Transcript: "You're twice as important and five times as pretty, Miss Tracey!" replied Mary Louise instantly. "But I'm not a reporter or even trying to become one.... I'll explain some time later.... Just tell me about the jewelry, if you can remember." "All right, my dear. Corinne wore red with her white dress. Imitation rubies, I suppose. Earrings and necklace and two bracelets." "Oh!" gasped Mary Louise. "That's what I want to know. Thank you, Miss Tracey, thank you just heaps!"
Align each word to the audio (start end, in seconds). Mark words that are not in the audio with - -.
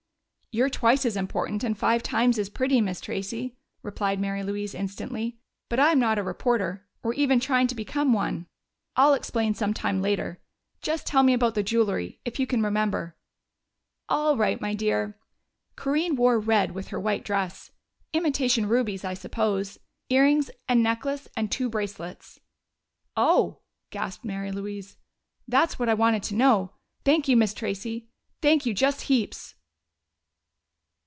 "You're 0.53 0.69
twice 0.69 1.05
as 1.05 1.15
important 1.15 1.63
and 1.63 1.77
five 1.77 2.03
times 2.03 2.37
as 2.37 2.49
pretty, 2.49 2.81
Miss 2.81 2.99
Tracey!" 2.99 3.55
replied 3.83 4.19
Mary 4.19 4.43
Louise 4.43 4.75
instantly. 4.75 5.39
"But 5.69 5.79
I'm 5.79 5.97
not 5.97 6.19
a 6.19 6.23
reporter 6.23 6.85
or 7.01 7.13
even 7.13 7.39
trying 7.39 7.67
to 7.67 7.73
become 7.73 8.11
one.... 8.11 8.47
I'll 8.97 9.13
explain 9.13 9.53
some 9.53 9.73
time 9.73 10.01
later.... 10.01 10.41
Just 10.81 11.07
tell 11.07 11.23
me 11.23 11.33
about 11.33 11.55
the 11.55 11.63
jewelry, 11.63 12.19
if 12.25 12.37
you 12.37 12.45
can 12.45 12.61
remember." 12.61 13.15
"All 14.09 14.35
right, 14.35 14.59
my 14.59 14.73
dear. 14.73 15.17
Corinne 15.77 16.17
wore 16.17 16.37
red 16.37 16.71
with 16.73 16.89
her 16.89 16.99
white 16.99 17.23
dress. 17.23 17.71
Imitation 18.11 18.67
rubies, 18.67 19.05
I 19.05 19.13
suppose. 19.13 19.77
Earrings 20.09 20.51
and 20.67 20.83
necklace 20.83 21.29
and 21.37 21.49
two 21.49 21.69
bracelets." 21.69 22.41
"Oh!" 23.15 23.61
gasped 23.89 24.25
Mary 24.25 24.51
Louise. 24.51 24.97
"That's 25.47 25.79
what 25.79 25.87
I 25.87 25.93
want 25.93 26.21
to 26.25 26.35
know. 26.35 26.73
Thank 27.05 27.29
you, 27.29 27.37
Miss 27.37 27.53
Tracey, 27.53 28.09
thank 28.41 28.65
you 28.65 28.73
just 28.73 29.03
heaps!" 29.03 29.55